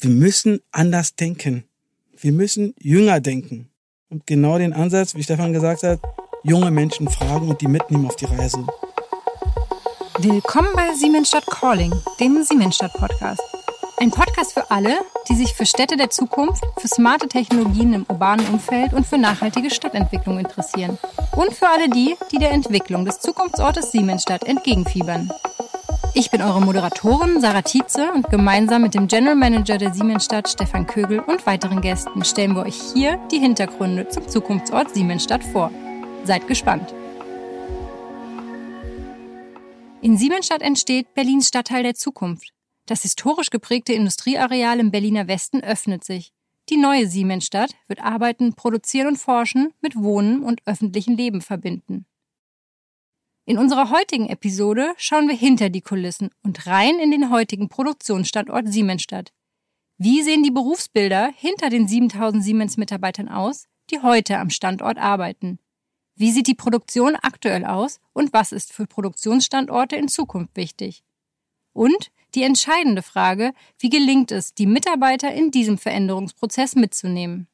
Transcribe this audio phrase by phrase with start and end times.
[0.00, 1.64] wir müssen anders denken.
[2.16, 3.70] Wir müssen jünger denken.
[4.08, 6.00] Und genau den Ansatz, wie Stefan gesagt hat,
[6.42, 8.66] junge Menschen fragen und die mitnehmen auf die Reise.
[10.18, 13.42] Willkommen bei Siemensstadt Calling, dem Siemensstadt Podcast.
[13.98, 18.46] Ein Podcast für alle, die sich für Städte der Zukunft, für smarte Technologien im urbanen
[18.46, 20.98] Umfeld und für nachhaltige Stadtentwicklung interessieren.
[21.36, 25.30] Und für alle die, die der Entwicklung des Zukunftsortes Siemensstadt entgegenfiebern.
[26.12, 30.84] Ich bin eure Moderatorin Sarah Tietze und gemeinsam mit dem General Manager der Siemensstadt Stefan
[30.84, 35.70] Kögel und weiteren Gästen stellen wir euch hier die Hintergründe zum Zukunftsort Siemensstadt vor.
[36.24, 36.92] Seid gespannt.
[40.02, 42.50] In Siemensstadt entsteht Berlins Stadtteil der Zukunft.
[42.86, 46.32] Das historisch geprägte Industrieareal im Berliner Westen öffnet sich.
[46.70, 52.06] Die neue Siemensstadt wird Arbeiten, Produzieren und Forschen mit Wohnen und öffentlichen Leben verbinden.
[53.50, 58.72] In unserer heutigen Episode schauen wir hinter die Kulissen und rein in den heutigen Produktionsstandort
[58.72, 59.32] Siemensstadt.
[59.98, 65.58] Wie sehen die Berufsbilder hinter den 7000 Siemens-Mitarbeitern aus, die heute am Standort arbeiten?
[66.14, 71.02] Wie sieht die Produktion aktuell aus und was ist für Produktionsstandorte in Zukunft wichtig?
[71.72, 77.48] Und die entscheidende Frage, wie gelingt es, die Mitarbeiter in diesem Veränderungsprozess mitzunehmen?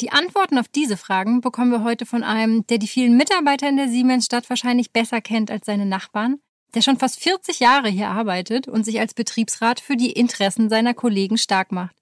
[0.00, 3.76] Die Antworten auf diese Fragen bekommen wir heute von einem, der die vielen Mitarbeiter in
[3.76, 6.36] der Siemensstadt wahrscheinlich besser kennt als seine Nachbarn,
[6.74, 10.94] der schon fast 40 Jahre hier arbeitet und sich als Betriebsrat für die Interessen seiner
[10.94, 11.96] Kollegen stark macht.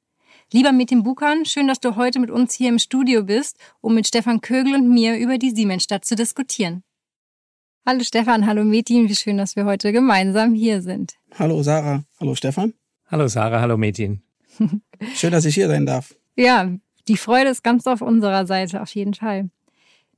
[0.52, 4.06] Lieber Metin Bukan, schön, dass du heute mit uns hier im Studio bist, um mit
[4.06, 6.84] Stefan Kögel und mir über die Siemensstadt zu diskutieren.
[7.86, 11.14] Hallo Stefan, hallo Metin, wie schön, dass wir heute gemeinsam hier sind.
[11.38, 12.74] Hallo Sarah, hallo Stefan.
[13.06, 14.22] Hallo Sarah, hallo Metin.
[15.14, 16.14] schön, dass ich hier sein darf.
[16.36, 16.70] Ja,
[17.08, 19.50] die Freude ist ganz auf unserer Seite, auf jeden Fall.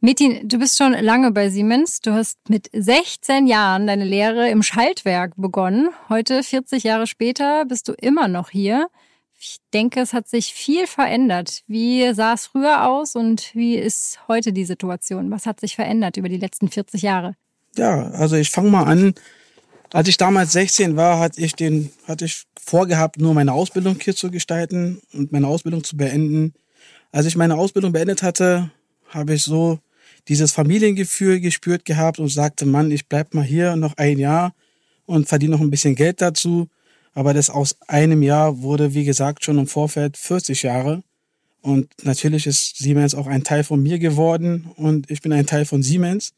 [0.00, 2.00] Metin, du bist schon lange bei Siemens.
[2.00, 5.88] Du hast mit 16 Jahren deine Lehre im Schaltwerk begonnen.
[6.08, 8.88] Heute, 40 Jahre später, bist du immer noch hier.
[9.40, 11.62] Ich denke, es hat sich viel verändert.
[11.66, 15.30] Wie sah es früher aus und wie ist heute die Situation?
[15.30, 17.34] Was hat sich verändert über die letzten 40 Jahre?
[17.76, 19.14] Ja, also ich fange mal an.
[19.92, 24.14] Als ich damals 16 war, hatte ich den, hatte ich vorgehabt, nur meine Ausbildung hier
[24.14, 26.54] zu gestalten und meine Ausbildung zu beenden.
[27.10, 28.70] Als ich meine Ausbildung beendet hatte,
[29.08, 29.78] habe ich so
[30.28, 34.54] dieses Familiengefühl gespürt gehabt und sagte, Mann, ich bleib mal hier noch ein Jahr
[35.06, 36.68] und verdiene noch ein bisschen Geld dazu.
[37.14, 41.02] Aber das aus einem Jahr wurde, wie gesagt, schon im Vorfeld 40 Jahre.
[41.62, 45.64] Und natürlich ist Siemens auch ein Teil von mir geworden und ich bin ein Teil
[45.64, 46.34] von Siemens.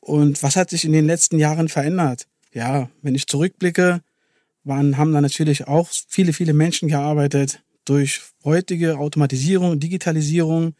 [0.00, 2.26] Und was hat sich in den letzten Jahren verändert?
[2.52, 4.02] Ja, wenn ich zurückblicke,
[4.62, 10.74] waren, haben da natürlich auch viele, viele Menschen gearbeitet, durch heutige Automatisierung Digitalisierung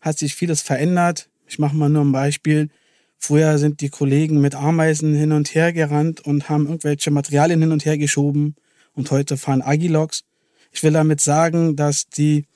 [0.00, 1.28] hat sich vieles verändert.
[1.46, 2.70] Ich mache mal nur ein Beispiel.
[3.18, 7.70] Früher sind die Kollegen mit Ameisen hin und her gerannt und haben irgendwelche Materialien hin
[7.70, 8.54] und her geschoben
[8.94, 10.24] und heute fahren Agilox.
[10.72, 12.46] Ich will damit sagen, dass die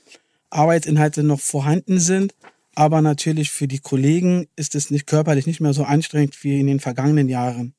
[0.49, 2.35] Arbeitsinhalte noch vorhanden sind,
[2.75, 6.67] aber natürlich für die Kollegen ist es nicht körperlich nicht mehr so anstrengend wie in
[6.67, 7.75] den vergangenen Jahren.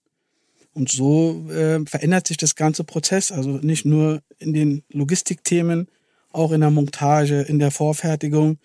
[0.74, 5.88] Und so äh, verändert sich das ganze Prozess, also nicht nur in den Logistikthemen,
[6.32, 8.58] auch in der Montage, in der Vorfertigung.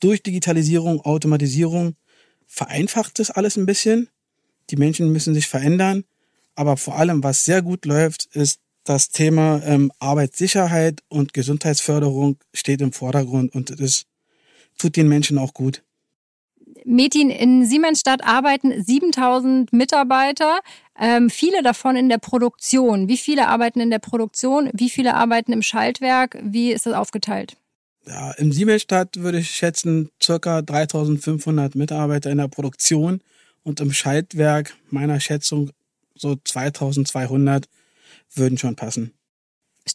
[0.00, 1.96] Durch Digitalisierung, Automatisierung
[2.46, 4.08] vereinfacht das alles ein bisschen.
[4.70, 6.04] Die Menschen müssen sich verändern.
[6.54, 12.80] Aber vor allem, was sehr gut läuft, ist das Thema ähm, Arbeitssicherheit und Gesundheitsförderung steht
[12.80, 14.04] im Vordergrund und das
[14.78, 15.82] tut den Menschen auch gut.
[16.84, 20.60] Metin, in Siemensstadt arbeiten 7000 Mitarbeiter,
[20.98, 23.08] ähm, viele davon in der Produktion.
[23.08, 24.70] Wie viele arbeiten in der Produktion?
[24.72, 26.38] Wie viele arbeiten im Schaltwerk?
[26.42, 27.56] Wie ist das aufgeteilt?
[28.06, 33.20] Ja, in Siemensstadt würde ich schätzen circa 3500 Mitarbeiter in der Produktion
[33.62, 35.70] und im Schaltwerk meiner Schätzung
[36.14, 37.66] so 2200
[38.34, 39.14] würden schon passen.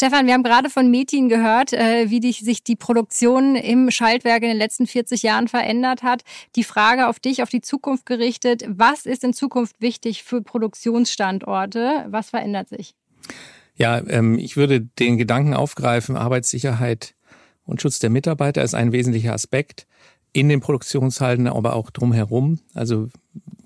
[0.01, 4.43] Stefan, wir haben gerade von Metin gehört, äh, wie dich, sich die Produktion im Schaltwerk
[4.43, 6.21] in den letzten 40 Jahren verändert hat.
[6.55, 8.63] Die Frage auf dich, auf die Zukunft gerichtet.
[8.65, 12.05] Was ist in Zukunft wichtig für Produktionsstandorte?
[12.07, 12.95] Was verändert sich?
[13.75, 17.13] Ja, ähm, ich würde den Gedanken aufgreifen, Arbeitssicherheit
[17.65, 19.85] und Schutz der Mitarbeiter ist ein wesentlicher Aspekt
[20.31, 22.59] in den Produktionshallen, aber auch drumherum.
[22.73, 23.09] Also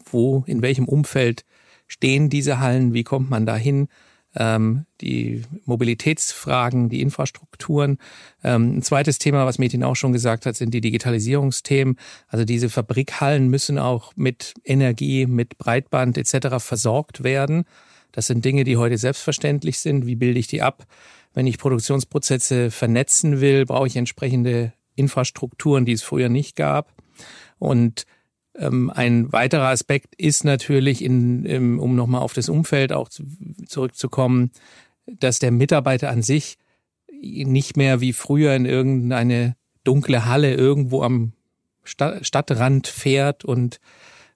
[0.10, 1.46] wo, in welchem Umfeld
[1.86, 2.96] stehen diese Hallen?
[2.96, 3.88] Wie kommt man dahin?
[4.36, 7.98] Ähm, die Mobilitätsfragen, die Infrastrukturen.
[8.44, 11.98] Ähm, ein zweites Thema, was Metin auch schon gesagt hat, sind die Digitalisierungsthemen.
[12.28, 16.58] Also diese Fabrikhallen müssen auch mit Energie, mit Breitband etc.
[16.60, 17.66] versorgt werden.
[18.12, 20.06] Das sind Dinge, die heute selbstverständlich sind.
[20.06, 20.86] Wie bilde ich die ab?
[21.34, 26.94] Wenn ich Produktionsprozesse vernetzen will, brauche ich entsprechende Infrastrukturen, die es früher nicht gab.
[27.58, 28.06] Und
[28.56, 34.52] ein weiterer Aspekt ist natürlich, in, um nochmal auf das Umfeld auch zurückzukommen,
[35.08, 36.58] dass der Mitarbeiter an sich
[37.22, 41.34] nicht mehr wie früher in irgendeine dunkle Halle irgendwo am
[41.84, 43.80] Stadtrand fährt und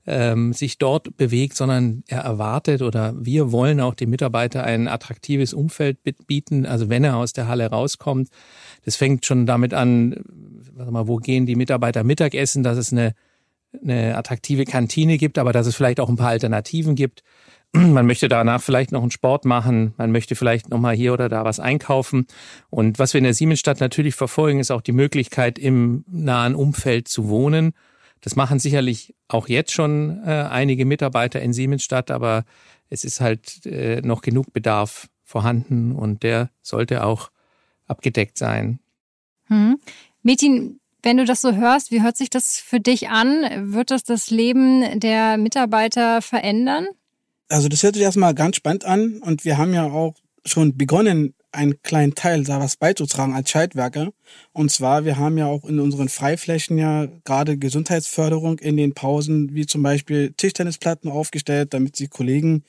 [0.05, 5.53] ähm, sich dort bewegt, sondern er erwartet oder wir wollen auch dem Mitarbeiter ein attraktives
[5.53, 6.65] Umfeld bieten.
[6.65, 8.29] Also wenn er aus der Halle rauskommt,
[8.85, 10.23] das fängt schon damit an,
[10.73, 13.13] warte mal, wo gehen die Mitarbeiter Mittagessen, dass es eine,
[13.81, 17.23] eine attraktive Kantine gibt, aber dass es vielleicht auch ein paar Alternativen gibt.
[17.73, 21.27] Man möchte danach vielleicht noch einen Sport machen, man möchte vielleicht noch mal hier oder
[21.27, 22.25] da was einkaufen.
[22.69, 27.07] Und was wir in der Siemensstadt natürlich verfolgen, ist auch die Möglichkeit, im nahen Umfeld
[27.09, 27.73] zu wohnen.
[28.21, 32.45] Das machen sicherlich auch jetzt schon äh, einige Mitarbeiter in Siemensstadt, aber
[32.89, 37.31] es ist halt äh, noch genug Bedarf vorhanden und der sollte auch
[37.85, 38.79] abgedeckt sein.
[39.47, 39.77] Hm.
[40.23, 43.73] Metin, wenn du das so hörst, wie hört sich das für dich an?
[43.73, 46.87] Wird das das Leben der Mitarbeiter verändern?
[47.49, 50.15] Also das hört sich erstmal ganz spannend an und wir haben ja auch
[50.45, 54.11] schon begonnen, einen kleinen Teil da was beizutragen als Schaltwerker.
[54.53, 59.53] Und zwar, wir haben ja auch in unseren Freiflächen ja gerade Gesundheitsförderung in den Pausen,
[59.55, 62.63] wie zum Beispiel Tischtennisplatten aufgestellt, damit die Kollegen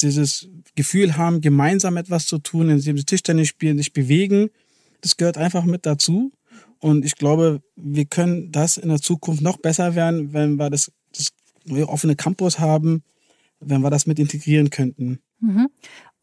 [0.00, 4.50] dieses Gefühl haben, gemeinsam etwas zu tun, indem sie Tischtennis spielen, sich bewegen.
[5.00, 6.30] Das gehört einfach mit dazu.
[6.80, 10.92] Und ich glaube, wir können das in der Zukunft noch besser werden, wenn wir das,
[11.14, 11.28] das
[11.64, 13.02] neue offene Campus haben,
[13.60, 15.20] wenn wir das mit integrieren könnten.
[15.40, 15.68] Mhm.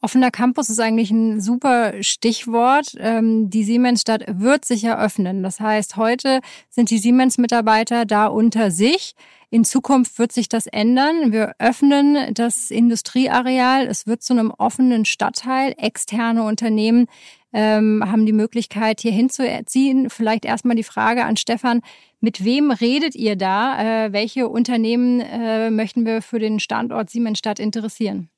[0.01, 2.95] Offener Campus ist eigentlich ein super Stichwort.
[2.99, 5.41] Ähm, die Siemensstadt wird sich eröffnen.
[5.41, 9.15] Das heißt, heute sind die Siemens-Mitarbeiter da unter sich.
[9.49, 11.31] In Zukunft wird sich das ändern.
[11.31, 13.87] Wir öffnen das Industrieareal.
[13.87, 15.73] Es wird zu einem offenen Stadtteil.
[15.77, 17.07] Externe Unternehmen
[17.53, 20.09] ähm, haben die Möglichkeit, hier hinzuziehen.
[20.09, 21.81] Vielleicht erstmal die Frage an Stefan.
[22.19, 24.05] Mit wem redet ihr da?
[24.05, 28.29] Äh, welche Unternehmen äh, möchten wir für den Standort Siemensstadt interessieren?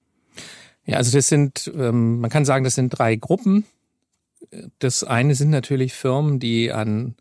[0.86, 3.66] Ja, also das sind, ähm, man kann sagen, das sind drei Gruppen.
[4.80, 7.16] Das eine sind natürlich Firmen, die an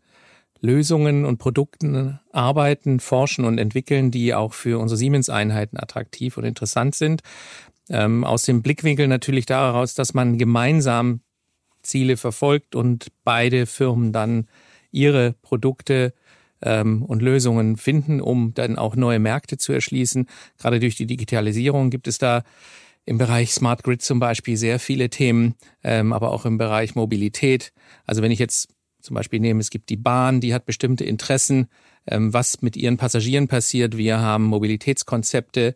[0.61, 6.95] Lösungen und Produkten arbeiten, forschen und entwickeln, die auch für unsere Siemens-Einheiten attraktiv und interessant
[6.95, 7.21] sind.
[7.89, 11.21] Ähm, aus dem Blickwinkel natürlich daraus, dass man gemeinsam
[11.81, 14.47] Ziele verfolgt und beide Firmen dann
[14.91, 16.13] ihre Produkte
[16.61, 20.27] ähm, und Lösungen finden, um dann auch neue Märkte zu erschließen.
[20.57, 22.43] Gerade durch die Digitalisierung gibt es da
[23.05, 27.71] im Bereich Smart Grid zum Beispiel sehr viele Themen, ähm, aber auch im Bereich Mobilität.
[28.05, 28.67] Also wenn ich jetzt
[29.07, 31.67] zum Beispiel nehme, es gibt die Bahn, die hat bestimmte Interessen,
[32.07, 33.95] ähm, was mit ihren Passagieren passiert.
[33.95, 35.75] Wir haben Mobilitätskonzepte,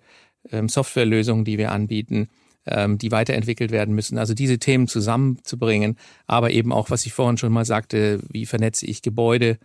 [0.52, 2.28] ähm, Softwarelösungen, die wir anbieten,
[2.66, 4.18] ähm, die weiterentwickelt werden müssen.
[4.18, 5.98] Also diese Themen zusammenzubringen,
[6.28, 9.58] aber eben auch, was ich vorhin schon mal sagte, wie vernetze ich Gebäude,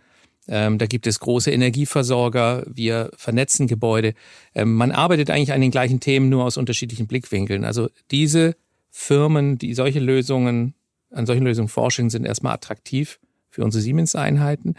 [0.49, 4.13] da gibt es große Energieversorger, wir vernetzen Gebäude.
[4.55, 7.65] Man arbeitet eigentlich an den gleichen Themen, nur aus unterschiedlichen Blickwinkeln.
[7.65, 8.55] Also diese
[8.89, 10.73] Firmen, die solche Lösungen,
[11.11, 13.19] an solchen Lösungen forschen, sind erstmal attraktiv
[13.57, 14.75] für unsere Siemens-Einheiten.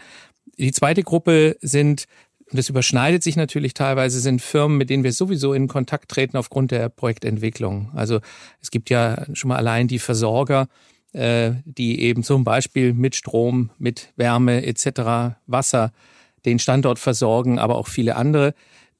[0.57, 2.05] Die zweite Gruppe sind,
[2.49, 6.37] und das überschneidet sich natürlich teilweise, sind Firmen, mit denen wir sowieso in Kontakt treten
[6.37, 7.91] aufgrund der Projektentwicklung.
[7.93, 8.21] Also
[8.61, 10.69] es gibt ja schon mal allein die Versorger,
[11.11, 15.91] äh, die eben zum Beispiel mit Strom, mit Wärme etc., Wasser
[16.45, 18.53] den Standort versorgen, aber auch viele andere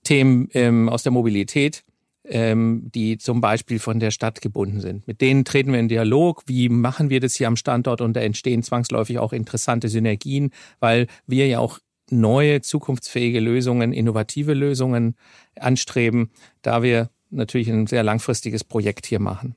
[0.03, 1.85] Themen ähm, aus der Mobilität,
[2.29, 5.07] ähm, die zum Beispiel von der Stadt gebunden sind.
[5.07, 6.43] Mit denen treten wir in Dialog.
[6.45, 8.01] Wie machen wir das hier am Standort?
[8.01, 11.79] Und da entstehen zwangsläufig auch interessante Synergien, weil wir ja auch
[12.11, 15.15] neue, zukunftsfähige Lösungen, innovative Lösungen
[15.59, 16.31] anstreben,
[16.61, 19.55] da wir natürlich ein sehr langfristiges Projekt hier machen.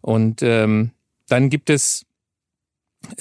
[0.00, 0.90] Und ähm,
[1.28, 2.04] dann gibt es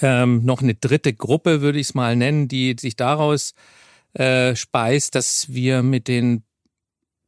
[0.01, 3.53] ähm, noch eine dritte Gruppe, würde ich es mal nennen, die sich daraus
[4.13, 6.43] äh, speist, dass wir mit den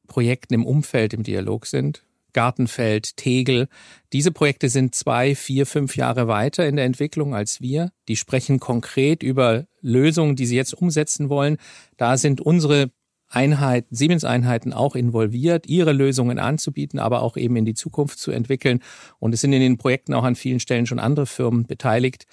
[0.08, 2.04] Projekten im Umfeld im Dialog sind.
[2.34, 3.70] Gartenfeld, Tegel.
[4.12, 7.92] Diese Projekte sind zwei, vier, fünf Jahre weiter in der Entwicklung als wir.
[8.10, 11.58] Die sprechen konkret über Lösungen, die sie jetzt umsetzen wollen.
[11.96, 12.92] Da sind unsere
[13.30, 18.82] Einheiten, Siemens-Einheiten auch involviert, ihre Lösungen anzubieten, aber auch eben in die Zukunft zu entwickeln.
[19.20, 22.28] Und es sind in den Projekten auch an vielen Stellen schon andere Firmen beteiligt,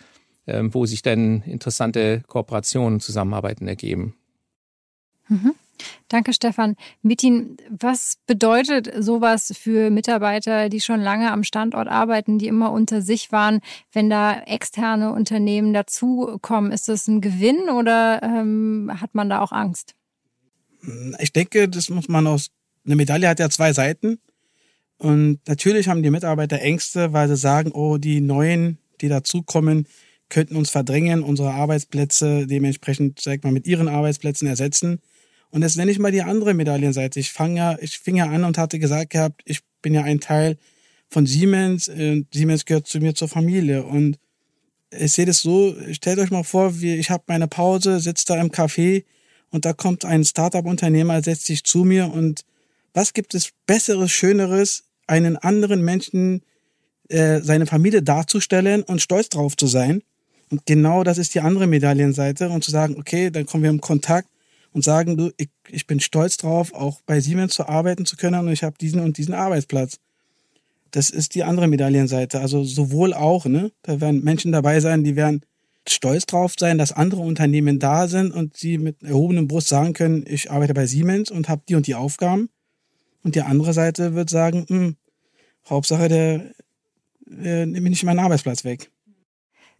[0.47, 4.17] ähm, wo sich dann interessante Kooperationen, Zusammenarbeiten ergeben.
[5.29, 5.55] Mhm.
[6.09, 6.77] Danke, Stefan.
[7.03, 13.03] Mitin, was bedeutet sowas für Mitarbeiter, die schon lange am Standort arbeiten, die immer unter
[13.03, 13.61] sich waren,
[13.93, 16.73] wenn da externe Unternehmen dazukommen?
[16.73, 19.95] Ist das ein Gewinn oder ähm, hat man da auch Angst?
[21.21, 22.49] Ich denke, das muss man aus,
[22.85, 24.19] eine Medaille hat ja zwei Seiten.
[24.99, 29.87] Und natürlich haben die Mitarbeiter Ängste, weil sie sagen, oh, die Neuen, die dazukommen,
[30.29, 35.01] könnten uns verdrängen, unsere Arbeitsplätze dementsprechend, sag mal, mit ihren Arbeitsplätzen ersetzen.
[35.53, 37.21] Und jetzt nenne ich mal die andere Medaillenseite.
[37.21, 40.19] Ich fange ja, ich fing ja an und hatte gesagt gehabt, ich bin ja ein
[40.19, 40.57] Teil
[41.11, 41.91] von Siemens.
[42.33, 43.85] Siemens gehört zu mir zur Familie.
[43.85, 44.19] Und
[44.91, 48.41] ich sehe das so, stellt euch mal vor, wie, ich habe meine Pause, sitze da
[48.41, 49.05] im Café
[49.51, 52.45] und da kommt ein Startup-Unternehmer, setzt sich zu mir und
[52.95, 56.43] was gibt es Besseres, Schöneres, einen anderen Menschen
[57.09, 60.03] äh, seine Familie darzustellen und stolz drauf zu sein.
[60.51, 63.81] Und genau das ist die andere Medaillenseite und zu sagen, okay, dann kommen wir im
[63.81, 64.29] Kontakt
[64.73, 68.47] und sagen, du, ich, ich bin stolz drauf, auch bei Siemens zu arbeiten zu können
[68.47, 69.99] und ich habe diesen und diesen Arbeitsplatz.
[70.91, 72.41] Das ist die andere Medaillenseite.
[72.41, 73.73] Also sowohl auch, ne?
[73.83, 75.43] Da werden Menschen dabei sein, die werden
[75.88, 80.25] stolz drauf sein, dass andere Unternehmen da sind und sie mit erhobenem Brust sagen können,
[80.29, 82.50] ich arbeite bei Siemens und habe die und die Aufgaben.
[83.25, 84.97] Und die andere Seite wird sagen, hm,
[85.69, 86.52] Hauptsache, der
[87.43, 88.92] äh, nimmt mir nicht meinen Arbeitsplatz weg.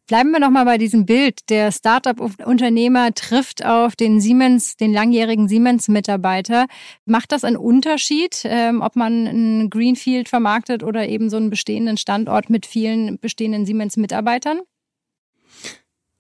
[0.09, 1.49] Bleiben wir noch mal bei diesem Bild.
[1.49, 6.67] Der Startup-Unternehmer trifft auf den Siemens, den langjährigen Siemens-Mitarbeiter.
[7.05, 11.97] Macht das einen Unterschied, ähm, ob man ein Greenfield vermarktet oder eben so einen bestehenden
[11.97, 14.61] Standort mit vielen bestehenden Siemens-Mitarbeitern?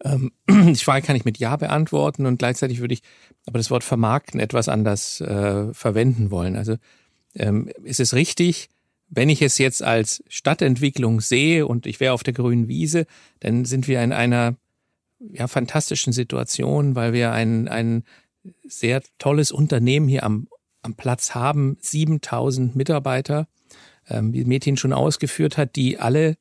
[0.05, 3.03] Ähm, die Frage kann ich mit Ja beantworten und gleichzeitig würde ich
[3.47, 6.57] aber das Wort vermarkten etwas anders äh, verwenden wollen.
[6.57, 6.77] Also
[7.35, 8.69] ähm, ist es richtig,
[9.14, 13.07] wenn ich es jetzt als Stadtentwicklung sehe und ich wäre auf der grünen Wiese,
[13.40, 14.57] dann sind wir in einer
[15.21, 18.04] ja, fantastischen Situation, weil wir ein, ein
[18.66, 20.49] sehr tolles Unternehmen hier am,
[20.81, 23.49] am Platz haben, 7000 Mitarbeiter,
[24.09, 26.38] ähm, wie Metin schon ausgeführt hat, die alle,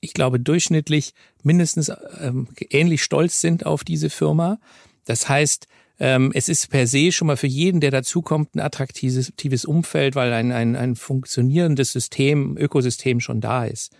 [0.00, 1.12] ich glaube, durchschnittlich
[1.42, 4.58] mindestens ähm, ähnlich stolz sind auf diese Firma.
[5.04, 5.68] Das heißt,
[5.98, 10.32] ähm, es ist per se schon mal für jeden, der dazukommt, ein attraktives Umfeld, weil
[10.32, 13.92] ein, ein, ein funktionierendes System, Ökosystem schon da ist.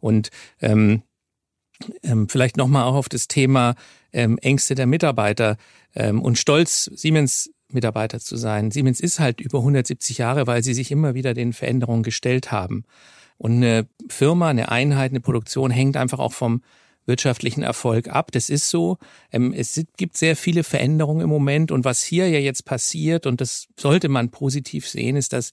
[0.00, 1.02] Und ähm,
[2.02, 3.74] ähm, vielleicht nochmal auch auf das Thema
[4.12, 5.56] ähm, Ängste der Mitarbeiter
[5.94, 8.70] ähm, und Stolz, Siemens Mitarbeiter zu sein.
[8.70, 12.84] Siemens ist halt über 170 Jahre, weil sie sich immer wieder den Veränderungen gestellt haben.
[13.38, 16.62] Und eine Firma, eine Einheit, eine Produktion hängt einfach auch vom
[17.06, 18.32] wirtschaftlichen Erfolg ab.
[18.32, 18.98] Das ist so.
[19.32, 23.40] Ähm, es gibt sehr viele Veränderungen im Moment und was hier ja jetzt passiert, und
[23.40, 25.52] das sollte man positiv sehen, ist, dass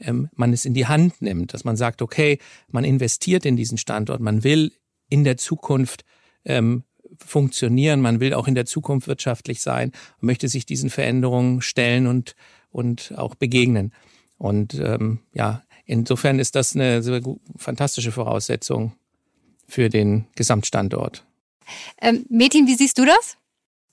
[0.00, 2.38] ähm, man es in die Hand nimmt, dass man sagt, okay,
[2.68, 4.72] man investiert in diesen Standort, man will
[5.08, 6.04] in der Zukunft
[6.44, 6.84] ähm,
[7.18, 12.34] funktionieren, man will auch in der Zukunft wirtschaftlich sein, möchte sich diesen Veränderungen stellen und,
[12.70, 13.92] und auch begegnen.
[14.36, 17.02] Und ähm, ja, insofern ist das eine
[17.56, 18.92] fantastische Voraussetzung
[19.68, 21.24] für den Gesamtstandort.
[22.00, 23.36] Ähm, Metin, wie siehst du das?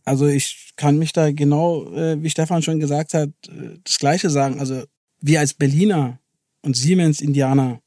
[0.05, 4.29] Also ich kann mich da genau, äh, wie Stefan schon gesagt hat, äh, das Gleiche
[4.29, 4.59] sagen.
[4.59, 4.83] Also
[5.19, 6.19] wir als Berliner
[6.61, 7.81] und Siemens Indianer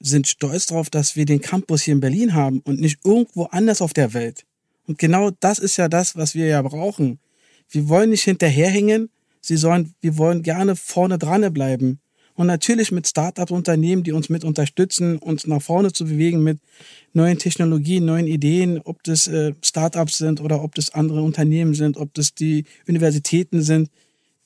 [0.00, 3.80] sind stolz darauf, dass wir den Campus hier in Berlin haben und nicht irgendwo anders
[3.80, 4.44] auf der Welt.
[4.86, 7.18] Und genau das ist ja das, was wir ja brauchen.
[7.70, 9.08] Wir wollen nicht hinterherhängen,
[9.40, 12.00] sie sollen, wir wollen gerne vorne dran bleiben.
[12.36, 16.58] Und natürlich mit Startups, Unternehmen, die uns mit unterstützen, uns nach vorne zu bewegen mit
[17.12, 21.96] neuen Technologien, neuen Ideen, ob das äh, Startups sind oder ob das andere Unternehmen sind,
[21.96, 23.88] ob das die Universitäten sind,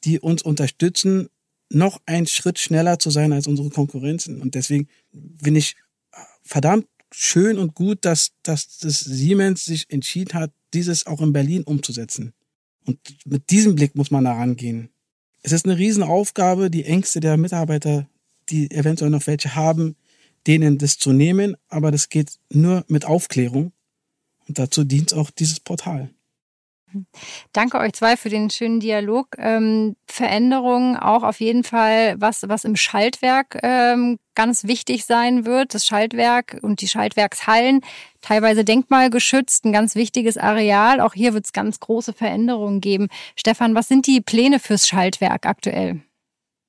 [0.04, 1.28] die uns unterstützen,
[1.70, 4.40] noch einen Schritt schneller zu sein als unsere Konkurrenzen.
[4.40, 5.76] Und deswegen bin ich
[6.42, 11.62] verdammt schön und gut, dass, dass das Siemens sich entschieden hat, dieses auch in Berlin
[11.62, 12.32] umzusetzen.
[12.86, 14.90] Und mit diesem Blick muss man da rangehen.
[15.42, 18.08] Es ist eine Riesenaufgabe, die Ängste der Mitarbeiter,
[18.48, 19.96] die eventuell noch welche haben,
[20.46, 23.72] denen das zu nehmen, aber das geht nur mit Aufklärung.
[24.46, 26.10] Und dazu dient auch dieses Portal.
[27.52, 29.28] Danke euch zwei für den schönen Dialog.
[29.38, 35.74] Ähm, Veränderungen auch auf jeden Fall, was, was im Schaltwerk ähm, ganz wichtig sein wird.
[35.74, 37.80] Das Schaltwerk und die Schaltwerkshallen,
[38.20, 41.00] teilweise denkmalgeschützt, ein ganz wichtiges Areal.
[41.00, 43.08] Auch hier wird es ganz große Veränderungen geben.
[43.36, 46.00] Stefan, was sind die Pläne fürs Schaltwerk aktuell?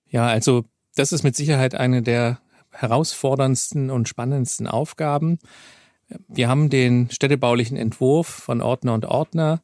[0.10, 2.40] Ja, also das ist mit Sicherheit eine der
[2.72, 5.40] herausforderndsten und spannendsten Aufgaben.
[6.28, 9.62] Wir haben den städtebaulichen Entwurf von Ordner und Ordner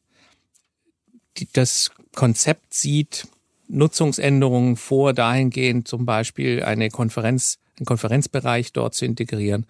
[1.52, 3.28] das Konzept sieht
[3.68, 9.66] Nutzungsänderungen vor, dahingehend zum Beispiel eine Konferenz, einen Konferenzbereich dort zu integrieren,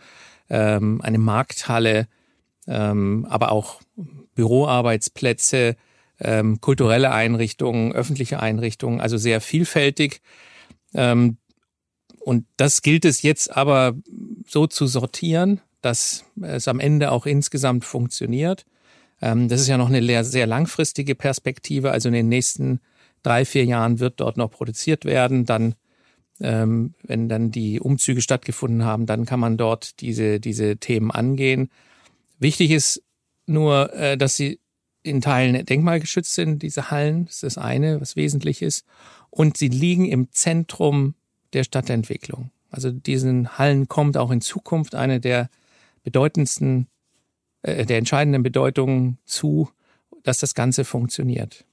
[0.50, 2.08] ähm, eine Markthalle,
[2.66, 3.80] ähm, aber auch
[4.35, 5.76] Büroarbeitsplätze,
[6.20, 10.20] ähm, kulturelle Einrichtungen, öffentliche Einrichtungen, also sehr vielfältig.
[10.94, 11.38] Ähm,
[12.20, 13.94] und das gilt es jetzt aber
[14.46, 18.66] so zu sortieren, dass es am Ende auch insgesamt funktioniert.
[19.20, 21.90] Ähm, das ist ja noch eine sehr langfristige Perspektive.
[21.90, 22.80] Also in den nächsten
[23.23, 25.46] drei, vier Jahren wird dort noch produziert werden.
[25.46, 25.75] Dann,
[26.40, 31.70] ähm, wenn dann die Umzüge stattgefunden haben, dann kann man dort diese, diese Themen angehen.
[32.38, 33.02] Wichtig ist
[33.46, 34.61] nur, äh, dass sie
[35.02, 37.26] in Teilen denkmalgeschützt sind, diese Hallen.
[37.26, 38.85] Das ist das eine, was wesentlich ist.
[39.30, 41.14] Und sie liegen im Zentrum
[41.52, 42.50] der Stadtentwicklung.
[42.70, 45.49] Also diesen Hallen kommt auch in Zukunft eine der
[46.02, 46.88] bedeutendsten
[47.66, 49.68] äh, der entscheidenden Bedeutung zu,
[50.23, 51.64] dass das Ganze funktioniert.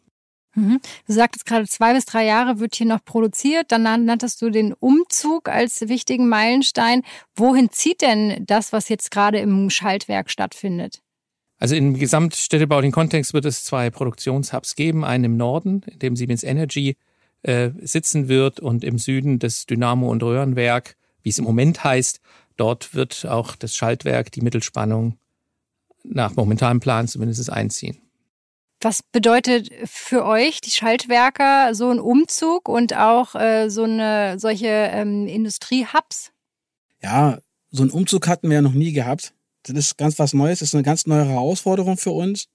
[0.56, 0.80] Mhm.
[1.08, 3.72] Du sagtest gerade, zwei bis drei Jahre wird hier noch produziert.
[3.72, 7.02] Dann nanntest du den Umzug als wichtigen Meilenstein.
[7.36, 11.02] Wohin zieht denn das, was jetzt gerade im Schaltwerk stattfindet?
[11.58, 15.04] Also im gesamtstädtebaulichen Kontext wird es zwei Produktionshubs geben.
[15.04, 16.98] Einen im Norden, in dem Siemens Energy
[17.42, 22.20] äh, sitzen wird und im Süden das Dynamo- und Röhrenwerk, wie es im Moment heißt.
[22.58, 25.18] Dort wird auch das Schaltwerk, die Mittelspannung
[26.04, 27.98] nach momentanem Plan zumindest einziehen.
[28.82, 34.68] Was bedeutet für euch, die Schaltwerker, so ein Umzug und auch äh, so eine solche
[34.68, 36.32] ähm, Industriehubs?
[37.02, 37.40] Ja,
[37.72, 39.34] so einen Umzug hatten wir ja noch nie gehabt.
[39.64, 42.50] Das ist ganz was Neues, das ist eine ganz neue Herausforderung für uns.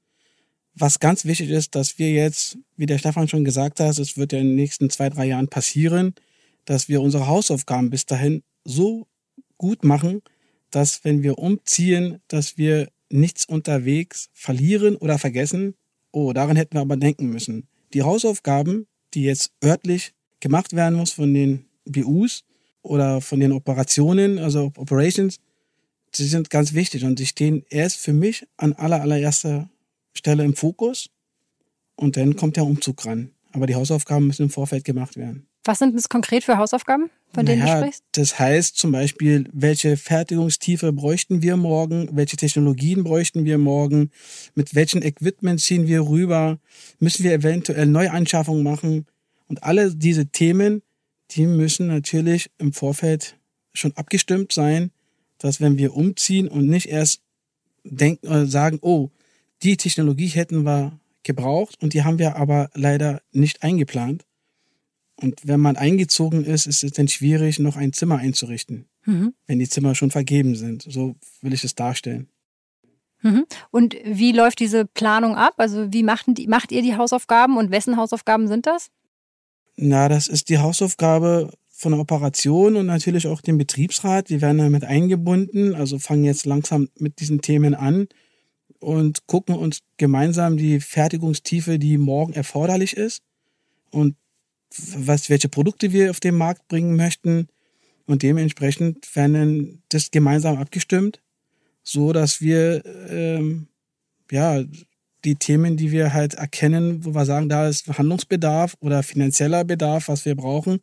[0.75, 4.33] Was ganz wichtig ist, dass wir jetzt, wie der Stefan schon gesagt hat, es wird
[4.33, 6.15] ja in den nächsten zwei, drei Jahren passieren,
[6.67, 9.07] dass wir unsere Hausaufgaben bis dahin so
[9.57, 10.21] gut machen,
[10.71, 15.75] dass wenn wir umziehen, dass wir nichts unterwegs verlieren oder vergessen,
[16.11, 17.69] Oh, daran hätten wir aber denken müssen.
[17.93, 22.45] Die Hausaufgaben, die jetzt örtlich gemacht werden muss von den BUs
[22.83, 25.39] oder von den Operationen, also Operations,
[26.13, 29.71] sie sind ganz wichtig und sie stehen erst für mich an aller, allererster
[30.15, 31.11] Stelle im Fokus
[31.97, 33.33] und dann kommt der Umzug ran.
[33.53, 35.47] Aber die Hausaufgaben müssen im Vorfeld gemacht werden.
[35.69, 38.05] Was sind das konkret für Hausaufgaben, von denen naja, du sprichst?
[38.13, 44.11] Das heißt zum Beispiel, welche Fertigungstiefe bräuchten wir morgen, welche Technologien bräuchten wir morgen,
[44.55, 46.59] mit welchen Equipment ziehen wir rüber,
[47.01, 49.05] müssen wir eventuell Neuanschaffungen machen.
[49.47, 50.81] Und alle diese Themen,
[51.33, 53.37] die müssen natürlich im Vorfeld
[53.75, 54.91] schon abgestimmt sein,
[55.37, 57.21] dass wenn wir umziehen und nicht erst
[57.85, 59.11] denken oder sagen, oh,
[59.63, 64.25] die Technologie hätten wir gebraucht und die haben wir aber leider nicht eingeplant
[65.21, 69.35] und wenn man eingezogen ist, ist es dann schwierig, noch ein Zimmer einzurichten, mhm.
[69.47, 70.83] wenn die Zimmer schon vergeben sind.
[70.83, 72.29] So will ich es darstellen.
[73.23, 73.45] Mhm.
[73.73, 75.55] Und wie läuft diese Planung ab?
[75.57, 78.91] Also wie macht, macht ihr die Hausaufgaben und wessen Hausaufgaben sind das?
[79.77, 84.29] Na, das ist die Hausaufgabe von der Operation und natürlich auch dem Betriebsrat.
[84.29, 88.07] Die werden damit eingebunden, also fangen jetzt langsam mit diesen Themen an
[88.79, 93.23] und gucken uns gemeinsam die Fertigungstiefe, die morgen erforderlich ist.
[93.91, 94.15] Und
[94.97, 97.49] was, welche Produkte wir auf den Markt bringen möchten.
[98.07, 101.21] Und dementsprechend werden das gemeinsam abgestimmt,
[101.83, 103.69] so dass wir ähm,
[104.31, 104.63] ja
[105.25, 110.09] die Themen, die wir halt erkennen, wo wir sagen, da ist Handlungsbedarf oder finanzieller Bedarf,
[110.09, 110.81] was wir brauchen,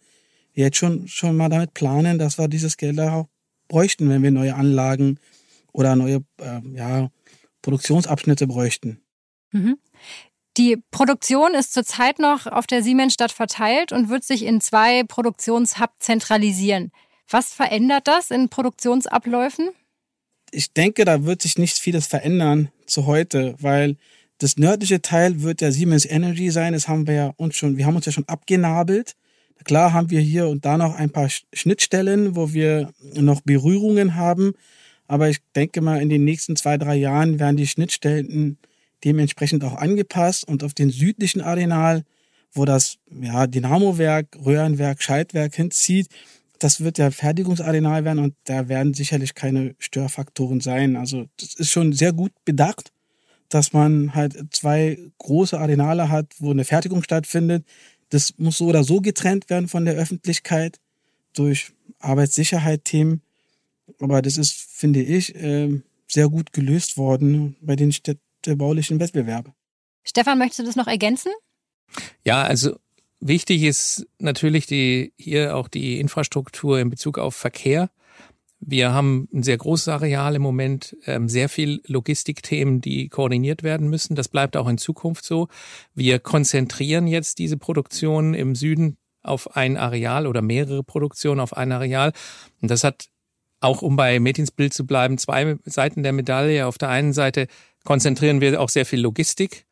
[0.53, 3.27] jetzt schon schon mal damit planen, dass wir dieses Geld auch
[3.67, 5.19] bräuchten, wenn wir neue Anlagen
[5.71, 7.09] oder neue äh, ja,
[7.61, 8.99] Produktionsabschnitte bräuchten.
[9.51, 9.77] Mhm.
[10.57, 15.99] Die Produktion ist zurzeit noch auf der Siemensstadt verteilt und wird sich in zwei Produktionshubs
[15.99, 16.91] zentralisieren.
[17.29, 19.69] Was verändert das in Produktionsabläufen?
[20.51, 23.97] Ich denke, da wird sich nicht vieles verändern zu heute, weil
[24.37, 26.73] das nördliche Teil wird der Siemens Energy sein.
[26.73, 29.15] Das haben wir ja uns schon, wir haben uns ja schon abgenabelt.
[29.65, 34.53] Klar haben wir hier und da noch ein paar Schnittstellen, wo wir noch Berührungen haben.
[35.07, 38.57] Aber ich denke mal, in den nächsten zwei, drei Jahren werden die Schnittstellen
[39.05, 42.03] dementsprechend auch angepasst und auf den südlichen Arenal,
[42.51, 46.07] wo das ja, Dynamowerk, Röhrenwerk, Schaltwerk hinzieht,
[46.59, 50.95] das wird der Fertigungsarenal werden und da werden sicherlich keine Störfaktoren sein.
[50.95, 52.91] Also das ist schon sehr gut bedacht,
[53.49, 57.65] dass man halt zwei große Arenale hat, wo eine Fertigung stattfindet.
[58.09, 60.79] Das muss so oder so getrennt werden von der Öffentlichkeit
[61.33, 63.21] durch Arbeitssicherheit-Themen.
[63.99, 68.99] Aber das ist, finde ich, ähm, sehr gut gelöst worden bei den Städten der baulichen
[68.99, 69.53] Wettbewerbe.
[70.03, 71.31] Stefan, möchtest du das noch ergänzen?
[72.23, 72.77] Ja, also
[73.19, 77.89] wichtig ist natürlich die, hier auch die Infrastruktur in Bezug auf Verkehr.
[78.59, 83.89] Wir haben ein sehr großes Areal im Moment, ähm, sehr viel Logistikthemen, die koordiniert werden
[83.89, 84.15] müssen.
[84.15, 85.49] Das bleibt auch in Zukunft so.
[85.93, 91.71] Wir konzentrieren jetzt diese Produktion im Süden auf ein Areal oder mehrere Produktionen auf ein
[91.71, 92.13] Areal.
[92.61, 93.07] Und das hat
[93.59, 96.65] auch, um bei Metins Bild zu bleiben, zwei Seiten der Medaille.
[96.65, 97.47] Auf der einen Seite
[97.85, 99.65] konzentrieren wir auch sehr viel Logistik,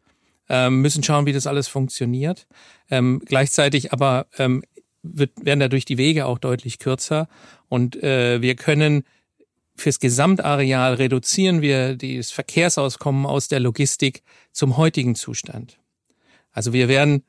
[0.48, 2.48] ähm, müssen schauen, wie das alles funktioniert.
[2.90, 4.64] Ähm, gleichzeitig aber ähm,
[5.02, 7.28] wird, werden dadurch die Wege auch deutlich kürzer
[7.68, 9.04] und äh, wir können
[9.76, 14.22] fürs Gesamtareal reduzieren wir das Verkehrsauskommen aus der Logistik
[14.52, 15.80] zum heutigen Zustand.
[16.52, 17.24] Also wir werden,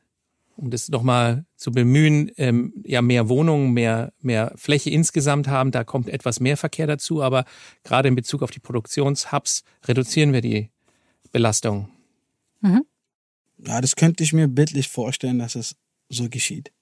[0.57, 5.71] um das nochmal zu bemühen, ähm, ja mehr Wohnungen, mehr, mehr Fläche insgesamt haben.
[5.71, 7.45] Da kommt etwas mehr Verkehr dazu, aber
[7.83, 10.71] gerade in Bezug auf die Produktionshubs reduzieren wir die
[11.35, 11.89] Belastung.
[12.61, 12.87] Mhm.
[13.59, 15.75] Ja, das könnte ich mir bildlich vorstellen, dass es
[16.09, 16.73] so geschieht.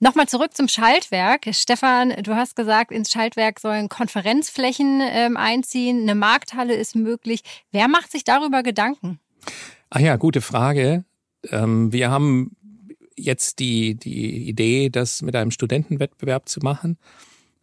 [0.00, 1.46] Nochmal zurück zum Schaltwerk.
[1.52, 7.40] Stefan, du hast gesagt, ins Schaltwerk sollen Konferenzflächen ähm, einziehen, eine Markthalle ist möglich.
[7.72, 9.18] Wer macht sich darüber Gedanken?
[9.88, 11.04] Ach ja, gute Frage.
[11.50, 12.56] Ähm, wir haben
[13.16, 16.98] jetzt die, die Idee, das mit einem Studentenwettbewerb zu machen.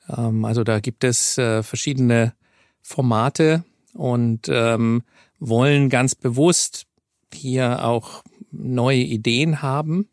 [0.10, 2.34] Ähm, also da gibt es äh, verschiedene
[2.82, 5.04] Formate und ähm,
[5.40, 6.86] wollen ganz bewusst
[7.34, 10.10] hier auch neue Ideen haben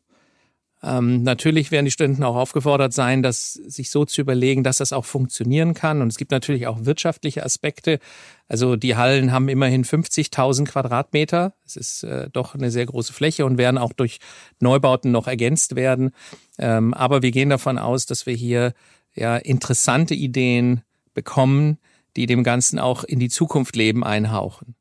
[0.84, 4.92] ähm, natürlich werden die Studenten auch aufgefordert sein, das sich so zu überlegen, dass das
[4.92, 6.02] auch funktionieren kann.
[6.02, 8.00] Und es gibt natürlich auch wirtschaftliche Aspekte.
[8.48, 11.54] Also die Hallen haben immerhin 50.000 Quadratmeter.
[11.64, 14.18] Es ist äh, doch eine sehr große Fläche und werden auch durch
[14.60, 16.10] Neubauten noch ergänzt werden.
[16.58, 18.74] Ähm, aber wir gehen davon aus, dass wir hier
[19.14, 20.82] ja interessante Ideen
[21.14, 21.78] bekommen,
[22.16, 24.74] die dem Ganzen auch in die Zukunft Leben einhauchen.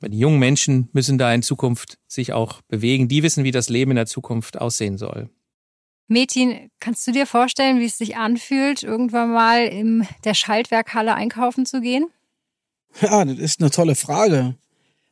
[0.00, 3.08] Die jungen Menschen müssen da in Zukunft sich auch bewegen.
[3.08, 5.28] Die wissen, wie das Leben in der Zukunft aussehen soll.
[6.06, 11.66] Metin, kannst du dir vorstellen, wie es sich anfühlt, irgendwann mal in der Schaltwerkhalle einkaufen
[11.66, 12.06] zu gehen?
[13.02, 14.54] Ja, das ist eine tolle Frage.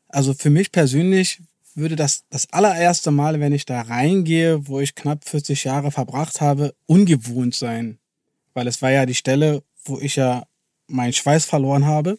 [0.09, 1.42] Also für mich persönlich
[1.75, 6.40] würde das das allererste Mal, wenn ich da reingehe, wo ich knapp 40 Jahre verbracht
[6.40, 7.99] habe, ungewohnt sein.
[8.55, 10.46] Weil es war ja die Stelle, wo ich ja
[10.87, 12.18] meinen Schweiß verloren habe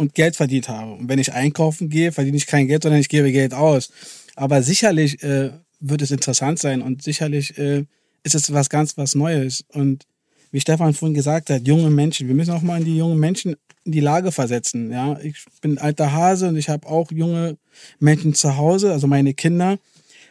[0.00, 0.92] und Geld verdient habe.
[0.92, 3.90] Und wenn ich einkaufen gehe, verdiene ich kein Geld, sondern ich gebe Geld aus.
[4.34, 7.84] Aber sicherlich äh, wird es interessant sein und sicherlich äh,
[8.22, 9.62] ist es was ganz was Neues.
[9.68, 10.06] Und
[10.52, 13.56] wie Stefan vorhin gesagt hat, junge Menschen, wir müssen auch mal in die jungen Menschen
[13.84, 14.90] in die Lage versetzen.
[14.90, 17.58] Ja, ich bin alter Hase und ich habe auch junge
[17.98, 19.78] Menschen zu Hause, also meine Kinder.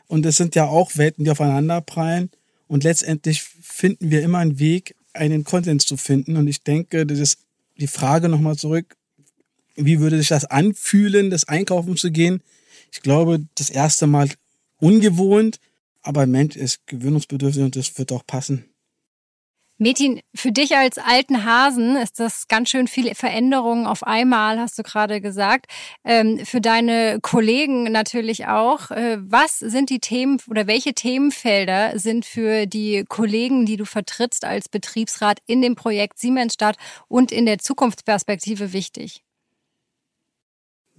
[0.08, 2.32] Und es sind ja auch Welten, die aufeinander prallen.
[2.68, 6.38] Und letztendlich finden wir immer einen Weg, einen Konsens zu finden.
[6.38, 7.40] Und ich denke, das ist
[7.78, 8.96] die Frage nochmal zurück.
[9.80, 12.44] Wie würde sich das anfühlen, das Einkaufen zu gehen?
[12.92, 14.30] Ich glaube, das erste Mal
[14.78, 15.60] ungewohnt,
[16.02, 18.66] aber Mensch ist gewöhnungsbedürftig und das wird auch passen.
[19.82, 24.78] Metin, für dich als alten Hasen ist das ganz schön viele Veränderungen auf einmal, hast
[24.78, 25.68] du gerade gesagt.
[26.04, 28.92] Ähm, für deine Kollegen natürlich auch.
[28.92, 34.44] Äh, was sind die Themen oder welche Themenfelder sind für die Kollegen, die du vertrittst
[34.44, 36.76] als Betriebsrat in dem Projekt Siemensstadt
[37.08, 39.24] und in der Zukunftsperspektive wichtig?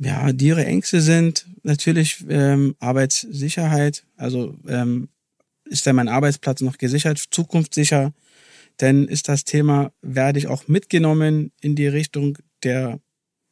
[0.02, 4.04] Ja, die ihre Ängste sind natürlich ähm, Arbeitssicherheit.
[4.16, 5.10] Also ähm,
[5.66, 8.14] ist denn mein Arbeitsplatz noch gesichert, zukunftssicher?
[8.80, 12.98] Denn ist das Thema, werde ich auch mitgenommen in die Richtung der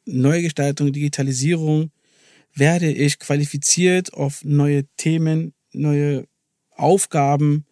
[0.05, 1.91] Neugestaltung, Digitalisierung?
[2.55, 6.27] Werde ich qualifiziert auf neue Themen, neue
[6.71, 7.63] Aufgaben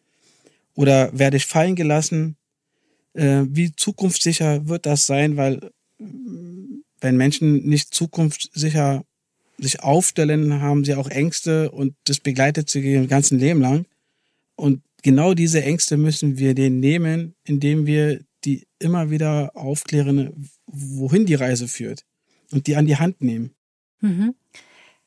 [0.75, 2.37] oder werde ich fallen gelassen?
[3.13, 5.35] Äh, wie zukunftssicher wird das sein?
[5.35, 5.71] Weil
[7.01, 9.03] wenn Menschen nicht zukunftssicher
[9.57, 13.85] sich aufstellen, haben sie auch Ängste und das begleitet sie ihr ganzen Leben lang.
[14.55, 21.25] Und genau diese Ängste müssen wir denen nehmen, indem wir die immer wieder aufklären, wohin
[21.25, 22.03] die Reise führt
[22.51, 23.51] und die an die Hand nehmen.
[24.01, 24.35] Mhm.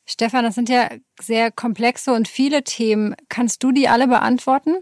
[0.05, 0.89] Stefan, das sind ja
[1.21, 3.15] sehr komplexe und viele Themen.
[3.29, 4.75] Kannst du die alle beantworten?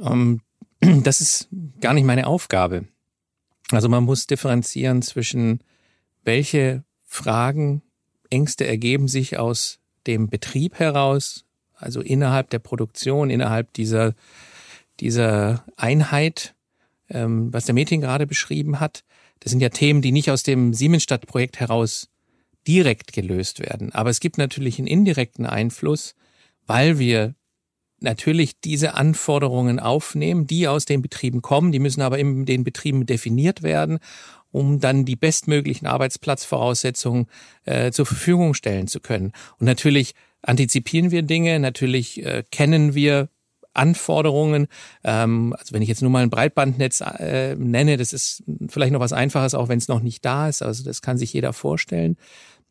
[0.00, 0.40] Um,
[0.80, 1.48] ähm, das ist
[1.80, 2.86] gar nicht meine Aufgabe.
[3.70, 5.60] Also man muss differenzieren zwischen
[6.24, 7.82] welche Fragen,
[8.30, 14.14] Ängste ergeben sich aus dem Betrieb heraus, also innerhalb der Produktion, innerhalb dieser,
[15.00, 16.54] dieser Einheit,
[17.08, 19.04] ähm, was der Meeting gerade beschrieben hat.
[19.40, 22.08] Das sind ja Themen, die nicht aus dem Siemensstadt-Projekt heraus
[22.66, 23.92] direkt gelöst werden.
[23.92, 26.14] Aber es gibt natürlich einen indirekten Einfluss,
[26.66, 27.34] weil wir
[28.00, 31.72] natürlich diese Anforderungen aufnehmen, die aus den Betrieben kommen.
[31.72, 33.98] Die müssen aber in den Betrieben definiert werden
[34.54, 37.26] um dann die bestmöglichen Arbeitsplatzvoraussetzungen
[37.64, 39.32] äh, zur Verfügung stellen zu können.
[39.58, 43.28] Und natürlich antizipieren wir Dinge, natürlich äh, kennen wir
[43.72, 44.68] Anforderungen.
[45.02, 49.00] Ähm, also wenn ich jetzt nur mal ein Breitbandnetz äh, nenne, das ist vielleicht noch
[49.00, 50.62] was Einfaches, auch wenn es noch nicht da ist.
[50.62, 52.16] Also das kann sich jeder vorstellen.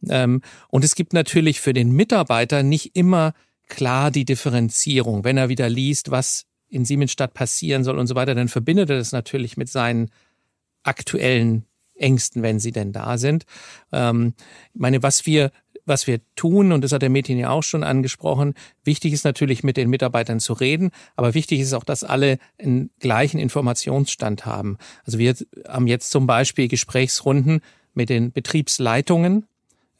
[0.10, 3.34] Ähm, und es gibt natürlich für den Mitarbeiter nicht immer
[3.68, 5.26] klar die Differenzierung.
[5.26, 8.98] Wenn er wieder liest, was in Siemensstadt passieren soll und so weiter, dann verbindet er
[8.98, 10.10] das natürlich mit seinen
[10.84, 11.66] aktuellen
[12.04, 13.46] Ängsten, wenn sie denn da sind.
[13.92, 14.34] Ähm,
[14.74, 15.52] ich meine, was wir
[15.86, 19.64] was wir tun, und das hat der Mädchen ja auch schon angesprochen, wichtig ist natürlich
[19.64, 24.78] mit den Mitarbeitern zu reden, aber wichtig ist auch, dass alle einen gleichen Informationsstand haben.
[25.06, 25.36] Also wir
[25.68, 27.62] haben jetzt zum Beispiel Gesprächsrunden
[27.94, 29.46] mit den Betriebsleitungen,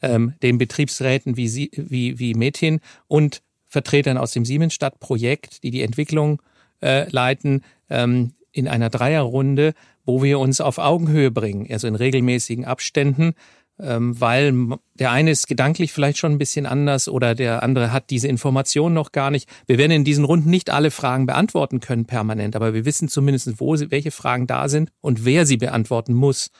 [0.02, 5.82] ähm, den Betriebsräten wie, Sie, wie, wie Mädchen und Vertretern aus dem Siemensstadt-Projekt, die die
[5.82, 6.40] Entwicklung
[6.80, 12.64] äh, leiten, ähm, in einer Dreierrunde, wo wir uns auf Augenhöhe bringen, also in regelmäßigen
[12.64, 13.34] Abständen,
[13.80, 14.54] ähm, weil
[14.94, 18.94] der eine ist gedanklich vielleicht schon ein bisschen anders oder der andere hat diese Information
[18.94, 19.48] noch gar nicht.
[19.66, 23.60] Wir werden in diesen Runden nicht alle Fragen beantworten können permanent, aber wir wissen zumindest,
[23.60, 26.50] wo sie, welche Fragen da sind und wer sie beantworten muss.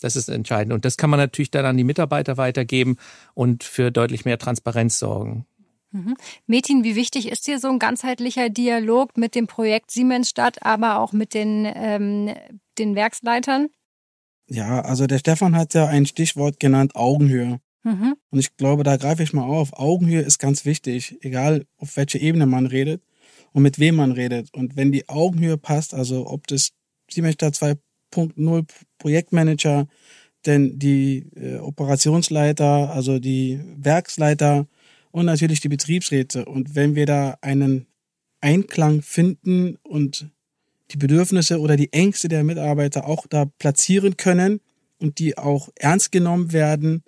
[0.00, 0.72] Das ist entscheidend.
[0.72, 2.96] Und das kann man natürlich dann an die Mitarbeiter weitergeben
[3.34, 5.46] und für deutlich mehr Transparenz sorgen.
[5.94, 6.16] Mhm.
[6.48, 11.12] Metin, wie wichtig ist dir so ein ganzheitlicher Dialog mit dem Projekt Siemensstadt, aber auch
[11.12, 12.34] mit den, ähm,
[12.78, 13.68] den Werksleitern?
[14.48, 17.60] Ja, also der Stefan hat ja ein Stichwort genannt, Augenhöhe.
[17.84, 18.16] Mhm.
[18.30, 19.72] Und ich glaube, da greife ich mal auf.
[19.74, 23.00] Augenhöhe ist ganz wichtig, egal auf welche Ebene man redet
[23.52, 24.52] und mit wem man redet.
[24.52, 26.72] Und wenn die Augenhöhe passt, also ob das
[27.08, 28.66] Siemensstadt 2.0
[28.98, 29.86] Projektmanager,
[30.44, 34.66] denn die äh, Operationsleiter, also die Werksleiter
[35.14, 36.44] und natürlich die Betriebsräte.
[36.44, 37.86] Und wenn wir da einen
[38.40, 40.28] Einklang finden und
[40.90, 44.60] die Bedürfnisse oder die Ängste der Mitarbeiter auch da platzieren können
[44.98, 47.04] und die auch ernst genommen werden,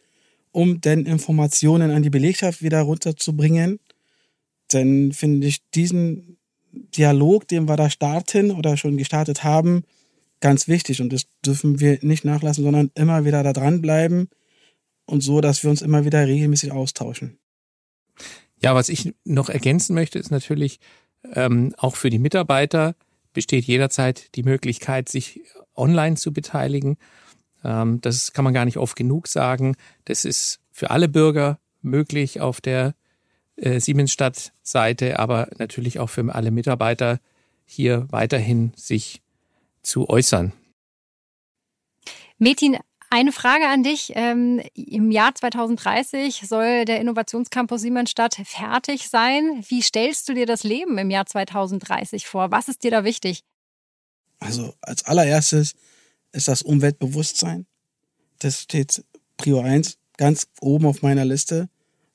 [0.52, 3.80] um dann Informationen an die Belegschaft wieder runterzubringen.
[4.68, 6.38] Dann finde ich diesen
[6.70, 9.82] Dialog, den wir da starten oder schon gestartet haben,
[10.38, 11.00] ganz wichtig.
[11.00, 14.28] Und das dürfen wir nicht nachlassen, sondern immer wieder da dranbleiben
[15.06, 17.40] und so, dass wir uns immer wieder regelmäßig austauschen.
[18.60, 20.80] Ja, was ich noch ergänzen möchte, ist natürlich
[21.34, 22.94] ähm, auch für die Mitarbeiter
[23.32, 25.42] besteht jederzeit die Möglichkeit, sich
[25.74, 26.96] online zu beteiligen.
[27.64, 29.76] Ähm, das kann man gar nicht oft genug sagen.
[30.06, 32.94] Das ist für alle Bürger möglich auf der
[33.56, 37.20] äh, Siemensstadt-Seite, aber natürlich auch für alle Mitarbeiter
[37.66, 39.22] hier weiterhin sich
[39.82, 40.52] zu äußern.
[42.38, 42.78] Metin,
[43.10, 44.12] eine Frage an dich.
[44.14, 49.64] Ähm, Im Jahr 2030 soll der Innovationscampus Siemensstadt fertig sein.
[49.68, 52.50] Wie stellst du dir das Leben im Jahr 2030 vor?
[52.50, 53.42] Was ist dir da wichtig?
[54.38, 55.74] Also als allererstes
[56.32, 57.66] ist das Umweltbewusstsein.
[58.38, 59.04] Das steht
[59.36, 61.68] Prio 1 ganz oben auf meiner Liste,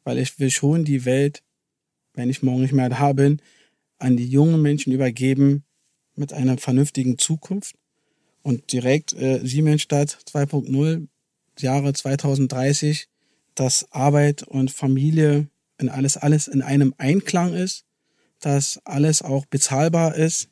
[0.03, 1.43] weil ich will schon die Welt,
[2.13, 3.41] wenn ich morgen nicht mehr da bin,
[3.97, 5.63] an die jungen Menschen übergeben
[6.15, 7.75] mit einer vernünftigen Zukunft
[8.43, 11.07] und direkt äh, Siemensstadt 2.0,
[11.59, 13.07] Jahre 2030,
[13.55, 17.85] dass Arbeit und Familie in alles, alles in einem Einklang ist,
[18.39, 20.49] dass alles auch bezahlbar ist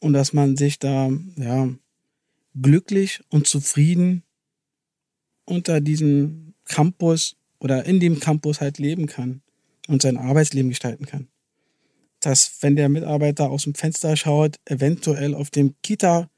[0.00, 1.68] und dass man sich da, ja,
[2.60, 4.22] glücklich und zufrieden
[5.44, 9.42] unter diesem Campus oder in dem Campus halt leben kann
[9.88, 11.28] und sein Arbeitsleben gestalten kann.
[12.20, 16.28] Dass, wenn der Mitarbeiter aus dem Fenster schaut, eventuell auf dem Kita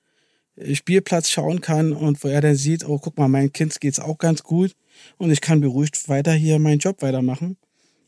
[0.74, 4.18] Spielplatz schauen kann und wo er dann sieht, oh, guck mal, mein Kind geht's auch
[4.18, 4.74] ganz gut
[5.18, 7.56] und ich kann beruhigt weiter hier meinen Job weitermachen.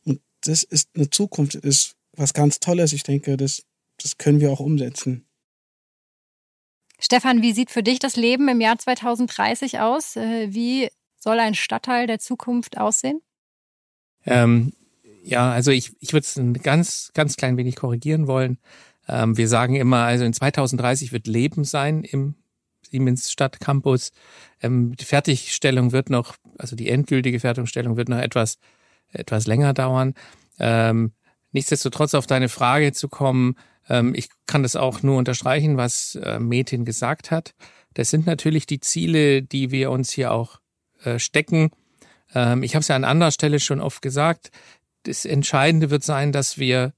[0.05, 2.93] Und das ist eine Zukunft, ist was ganz Tolles.
[2.93, 3.63] Ich denke, das,
[4.01, 5.27] das können wir auch umsetzen.
[6.99, 10.17] Stefan, wie sieht für dich das Leben im Jahr 2030 aus?
[10.17, 10.89] Äh, wie
[11.19, 13.21] soll ein Stadtteil der Zukunft aussehen?
[14.25, 14.73] Ähm,
[15.25, 18.59] ja, also ich, ich würde es ein ganz, ganz klein wenig korrigieren wollen.
[19.09, 22.37] Ähm, wir sagen immer, also in 2030 wird Leben sein im
[22.93, 24.13] Siemens Stadtcampus.
[24.61, 28.59] Ähm, die Fertigstellung wird noch, also die endgültige Fertigstellung wird noch etwas,
[29.11, 30.15] etwas länger dauern.
[30.59, 31.13] Ähm,
[31.53, 33.57] nichtsdestotrotz auf deine Frage zu kommen,
[33.89, 37.55] ähm, ich kann das auch nur unterstreichen, was äh, Metin gesagt hat.
[37.95, 40.61] Das sind natürlich die Ziele, die wir uns hier auch
[41.03, 41.71] äh, stecken.
[42.35, 44.51] Ähm, ich habe es ja an anderer Stelle schon oft gesagt.
[45.05, 46.93] Das Entscheidende wird sein, dass wir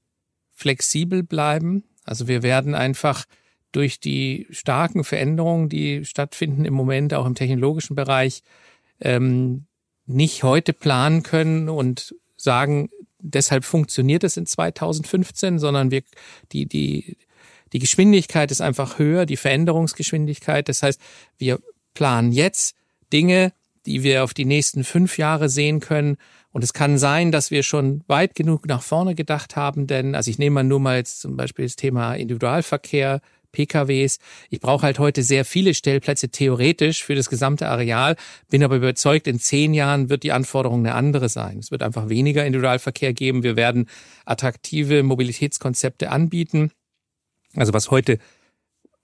[0.51, 1.85] flexibel bleiben.
[2.03, 3.25] Also wir werden einfach
[3.75, 8.41] durch die starken Veränderungen, die stattfinden im Moment auch im technologischen Bereich,
[9.01, 9.65] ähm,
[10.05, 16.03] nicht heute planen können und sagen, deshalb funktioniert es in 2015, sondern wir,
[16.51, 17.17] die, die,
[17.73, 20.69] die Geschwindigkeit ist einfach höher, die Veränderungsgeschwindigkeit.
[20.69, 21.01] Das heißt,
[21.37, 21.59] wir
[21.93, 22.75] planen jetzt
[23.11, 23.51] Dinge,
[23.85, 26.17] die wir auf die nächsten fünf Jahre sehen können.
[26.51, 30.31] Und es kann sein, dass wir schon weit genug nach vorne gedacht haben, denn, also
[30.31, 33.21] ich nehme mal nur mal jetzt zum Beispiel das Thema Individualverkehr,
[33.55, 34.19] PKWs.
[34.49, 38.15] Ich brauche halt heute sehr viele Stellplätze theoretisch für das gesamte Areal,
[38.49, 41.57] bin aber überzeugt, in zehn Jahren wird die Anforderung eine andere sein.
[41.59, 43.43] Es wird einfach weniger Individualverkehr geben.
[43.43, 43.87] Wir werden
[44.25, 46.71] attraktive Mobilitätskonzepte anbieten.
[47.55, 48.19] Also was heute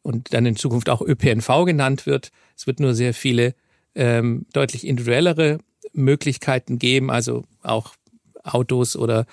[0.01, 2.31] und dann in Zukunft auch ÖPNV genannt wird.
[2.57, 3.55] Es wird nur sehr viele
[3.95, 5.59] ähm, deutlich individuellere
[5.93, 7.95] Möglichkeiten geben, also auch
[8.43, 9.25] Autos oder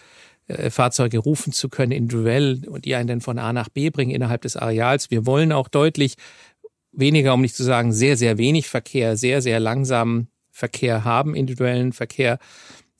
[0.70, 4.42] Fahrzeuge rufen zu können, individuell, und die einen dann von A nach B bringen innerhalb
[4.42, 5.10] des Areals.
[5.10, 6.16] Wir wollen auch deutlich
[6.92, 11.92] weniger, um nicht zu sagen sehr, sehr wenig Verkehr, sehr, sehr langsamen Verkehr haben, individuellen
[11.92, 12.38] Verkehr.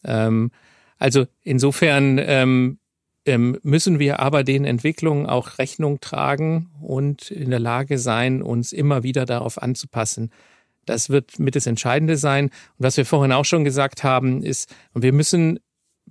[0.05, 0.51] Ähm,
[0.99, 2.79] also insofern ähm,
[3.25, 8.73] ähm, müssen wir aber den Entwicklungen auch Rechnung tragen und in der Lage sein, uns
[8.73, 10.31] immer wieder darauf anzupassen.
[10.87, 12.47] Das wird mit das Entscheidende sein.
[12.47, 15.61] Und was wir vorhin auch schon gesagt haben, ist, wir müssen,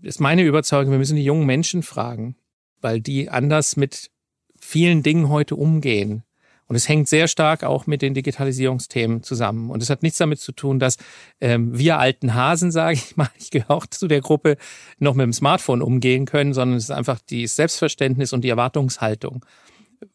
[0.01, 2.35] ist meine Überzeugung, wir müssen die jungen Menschen fragen,
[2.81, 4.11] weil die anders mit
[4.59, 6.23] vielen Dingen heute umgehen.
[6.67, 9.69] Und es hängt sehr stark auch mit den Digitalisierungsthemen zusammen.
[9.71, 10.97] Und es hat nichts damit zu tun, dass
[11.39, 14.57] ähm, wir alten Hasen, sage ich mal, ich gehöre auch zu der Gruppe,
[14.99, 19.45] noch mit dem Smartphone umgehen können, sondern es ist einfach die Selbstverständnis und die Erwartungshaltung,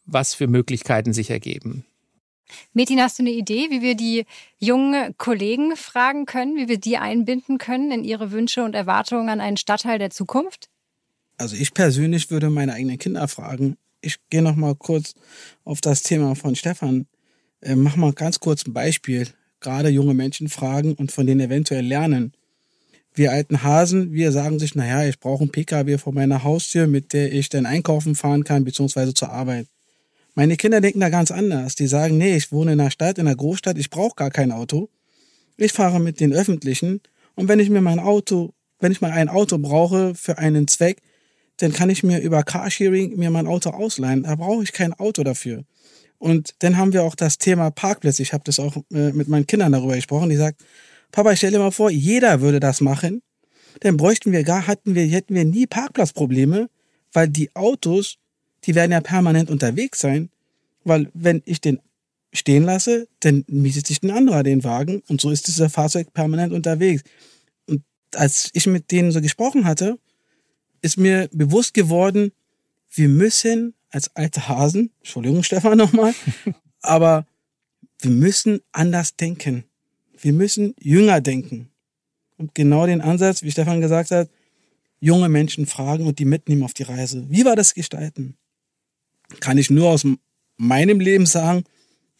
[0.05, 1.85] was für Möglichkeiten sich ergeben.
[2.73, 4.25] Metin, hast du eine Idee, wie wir die
[4.59, 9.41] jungen Kollegen fragen können, wie wir die einbinden können in ihre Wünsche und Erwartungen an
[9.41, 10.69] einen Stadtteil der Zukunft?
[11.37, 15.15] Also ich persönlich würde meine eigenen Kinder fragen, ich gehe noch mal kurz
[15.63, 17.07] auf das Thema von Stefan.
[17.61, 19.27] Äh, mach mal ganz kurz ein Beispiel.
[19.61, 22.33] Gerade junge Menschen fragen und von denen eventuell lernen.
[23.15, 27.13] Wir alten Hasen, wir sagen sich, naja, ich brauche einen Pkw vor meiner Haustür, mit
[27.13, 29.67] der ich dann einkaufen fahren kann, beziehungsweise zur Arbeit.
[30.35, 31.75] Meine Kinder denken da ganz anders.
[31.75, 34.51] Die sagen, nee, ich wohne in einer Stadt, in einer Großstadt, ich brauche gar kein
[34.51, 34.89] Auto.
[35.57, 37.01] Ich fahre mit den Öffentlichen
[37.35, 41.01] und wenn ich mir mein Auto, wenn ich mal ein Auto brauche für einen Zweck,
[41.57, 44.23] dann kann ich mir über Carsharing mir mein Auto ausleihen.
[44.23, 45.63] Da brauche ich kein Auto dafür.
[46.17, 48.23] Und dann haben wir auch das Thema Parkplätze.
[48.23, 50.29] Ich habe das auch äh, mit meinen Kindern darüber gesprochen.
[50.29, 50.63] Die sagt,
[51.11, 53.21] Papa, stell dir mal vor, jeder würde das machen.
[53.81, 56.69] Dann bräuchten wir gar, hatten wir, hätten wir nie Parkplatzprobleme,
[57.11, 58.17] weil die Autos,
[58.65, 60.29] die werden ja permanent unterwegs sein.
[60.83, 61.79] Weil wenn ich den
[62.33, 66.51] stehen lasse, dann mietet sich ein anderer den Wagen und so ist dieser Fahrzeug permanent
[66.51, 67.03] unterwegs.
[67.67, 67.83] Und
[68.15, 69.97] als ich mit denen so gesprochen hatte,
[70.81, 72.31] ist mir bewusst geworden,
[72.91, 76.13] wir müssen als alte Hasen, Entschuldigung Stefan nochmal,
[76.81, 77.25] aber
[77.99, 79.63] wir müssen anders denken.
[80.19, 81.69] Wir müssen jünger denken.
[82.37, 84.29] Und genau den Ansatz, wie Stefan gesagt hat,
[84.99, 87.25] junge Menschen fragen und die mitnehmen auf die Reise.
[87.29, 88.35] Wie war das gestalten?
[89.39, 90.05] Kann ich nur aus
[90.57, 91.63] meinem Leben sagen,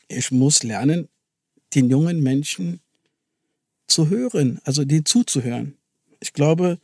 [0.08, 1.10] ich muss lernen,
[1.73, 2.82] den jungen Menschen
[3.88, 5.78] zu hören, also denen zuzuhören.
[6.19, 6.80] Ich glaube,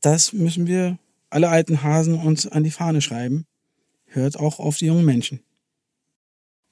[0.00, 0.98] das müssen wir
[1.30, 3.46] alle alten Hasen uns an die Fahne schreiben.
[4.06, 5.40] Hört auch auf die jungen Menschen.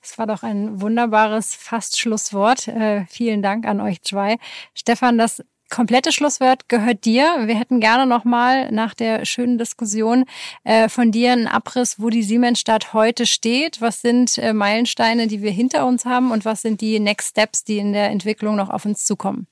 [0.01, 2.69] Das war doch ein wunderbares Fast-Schlusswort.
[2.69, 4.37] Äh, vielen Dank an euch zwei.
[4.75, 7.25] Stefan, das komplette Schlusswort gehört dir.
[7.47, 10.25] Wir hätten gerne nochmal nach der schönen Diskussion
[10.65, 13.81] äh, von dir einen Abriss, wo die Siemensstadt heute steht.
[13.81, 17.65] Was sind äh, Meilensteine, die wir hinter uns haben und was sind die Next Steps,
[17.65, 19.47] die in der Entwicklung noch auf uns zukommen?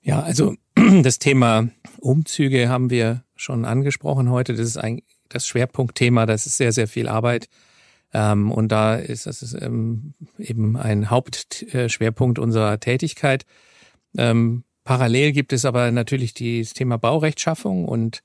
[0.00, 0.56] Ja, also
[1.02, 1.68] das Thema
[2.00, 4.54] Umzüge haben wir schon angesprochen heute.
[4.54, 6.24] Das ist ein, das Schwerpunktthema.
[6.24, 7.48] Das ist sehr, sehr viel Arbeit.
[8.14, 13.44] Ähm, und da ist das ähm, eben ein Hauptschwerpunkt unserer Tätigkeit.
[14.16, 18.22] Ähm, parallel gibt es aber natürlich das Thema Baurechtschaffung und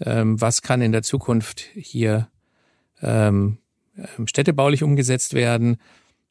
[0.00, 2.28] ähm, was kann in der Zukunft hier
[3.02, 3.58] ähm,
[4.24, 5.78] städtebaulich umgesetzt werden.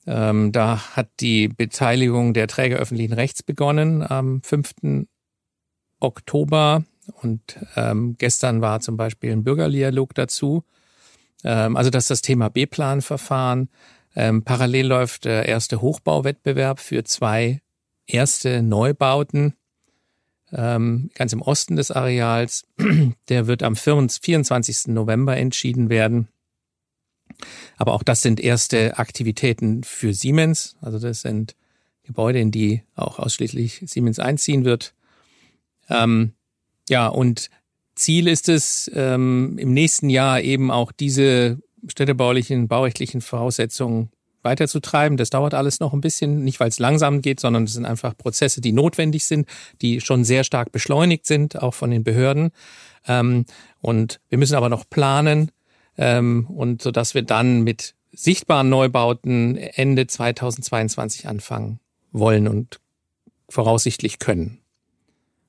[0.05, 5.05] Ähm, da hat die Beteiligung der Träger öffentlichen Rechts begonnen am 5.
[5.99, 6.83] Oktober
[7.21, 10.63] und ähm, gestern war zum Beispiel ein Bürgerdialog dazu.
[11.43, 13.69] Ähm, also das ist das Thema B-Plan-Verfahren.
[14.15, 17.61] Ähm, parallel läuft der erste Hochbauwettbewerb für zwei
[18.07, 19.53] erste Neubauten
[20.51, 22.65] ähm, ganz im Osten des Areals.
[23.29, 24.87] Der wird am 24.
[24.87, 26.27] November entschieden werden.
[27.75, 30.77] Aber auch das sind erste Aktivitäten für Siemens.
[30.81, 31.55] Also das sind
[32.03, 34.93] Gebäude, in die auch ausschließlich Siemens einziehen wird.
[35.89, 36.33] Ähm,
[36.89, 37.49] ja, und
[37.95, 44.09] Ziel ist es, ähm, im nächsten Jahr eben auch diese städtebaulichen, baurechtlichen Voraussetzungen
[44.47, 45.17] weiterzutreiben.
[45.17, 48.17] Das dauert alles noch ein bisschen, nicht weil es langsam geht, sondern es sind einfach
[48.17, 49.47] Prozesse, die notwendig sind,
[49.81, 52.51] die schon sehr stark beschleunigt sind, auch von den Behörden.
[53.07, 53.45] Ähm,
[53.81, 55.51] und wir müssen aber noch planen
[55.97, 61.79] ähm, und so dass wir dann mit sichtbaren Neubauten Ende 2022 anfangen
[62.11, 62.79] wollen und
[63.49, 64.59] voraussichtlich können.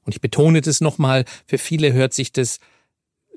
[0.05, 2.59] Und ich betone das nochmal, für viele hört sich das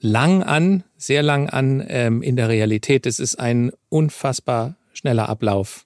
[0.02, 1.84] lang an, sehr lang an.
[1.88, 5.86] Ähm, in der Realität, es ist ein unfassbar schneller Ablauf,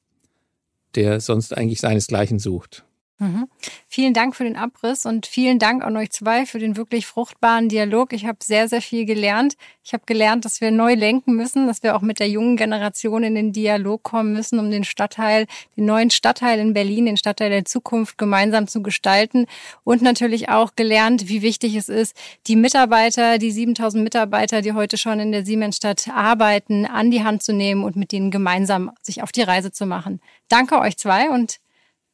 [0.95, 2.85] der sonst eigentlich seinesgleichen sucht.
[3.17, 3.47] Mhm.
[3.87, 7.69] Vielen Dank für den Abriss und vielen Dank an euch zwei für den wirklich fruchtbaren
[7.69, 8.11] Dialog.
[8.11, 9.55] Ich habe sehr, sehr viel gelernt.
[9.85, 13.23] Ich habe gelernt, dass wir neu lenken müssen, dass wir auch mit der jungen Generation
[13.23, 15.47] in den Dialog kommen müssen, um den Stadtteil,
[15.77, 19.45] den neuen Stadtteil in Berlin, den Stadtteil der Zukunft gemeinsam zu gestalten.
[19.85, 24.97] Und natürlich auch gelernt, wie wichtig es ist, die Mitarbeiter, die 7000 Mitarbeiter, die heute
[24.97, 29.23] schon in der Siemensstadt arbeiten, an die Hand zu nehmen und mit denen gemeinsam sich
[29.23, 30.19] auf die Reise zu machen.
[30.49, 31.59] Danke euch zwei und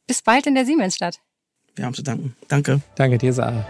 [0.06, 1.20] bis bald in der Siemensstadt.
[1.74, 2.36] Wir haben zu danken.
[2.48, 2.80] Danke.
[2.96, 3.66] Danke dir, Sarah.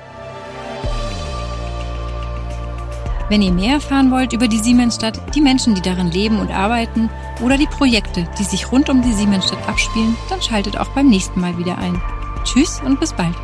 [3.29, 7.09] Wenn ihr mehr erfahren wollt über die Siemensstadt, die Menschen, die darin leben und arbeiten
[7.41, 11.41] oder die Projekte, die sich rund um die Siemensstadt abspielen, dann schaltet auch beim nächsten
[11.41, 11.99] Mal wieder ein.
[12.45, 13.35] Tschüss und bis bald.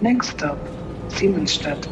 [0.00, 0.58] Next stop,
[1.08, 1.88] Siemensstadt.